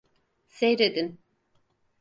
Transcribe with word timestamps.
Seyredin. 0.47 1.19